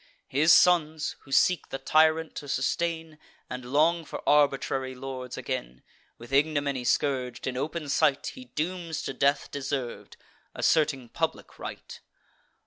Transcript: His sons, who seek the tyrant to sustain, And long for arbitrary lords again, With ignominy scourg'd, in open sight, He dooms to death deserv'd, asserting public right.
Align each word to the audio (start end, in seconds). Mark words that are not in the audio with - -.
His 0.29 0.51
sons, 0.51 1.15
who 1.19 1.31
seek 1.31 1.69
the 1.69 1.77
tyrant 1.77 2.33
to 2.37 2.47
sustain, 2.47 3.19
And 3.51 3.63
long 3.71 4.03
for 4.03 4.27
arbitrary 4.27 4.95
lords 4.95 5.37
again, 5.37 5.83
With 6.17 6.33
ignominy 6.33 6.85
scourg'd, 6.85 7.45
in 7.45 7.55
open 7.55 7.87
sight, 7.87 8.25
He 8.33 8.45
dooms 8.45 9.03
to 9.03 9.13
death 9.13 9.51
deserv'd, 9.51 10.17
asserting 10.55 11.09
public 11.09 11.59
right. 11.59 11.99